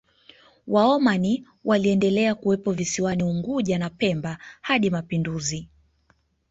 Waomani 0.67 1.45
waliendelea 1.65 2.35
kuwepo 2.35 2.71
visiwani 2.71 3.23
Unguja 3.23 3.77
na 3.79 3.89
Pemba 3.89 4.37
hadi 4.61 4.89
mapinduzi 4.89 5.69